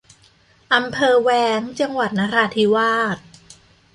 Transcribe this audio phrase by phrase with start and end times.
[0.73, 3.17] อำเภอแว้ง จังหวัดนราธิวาส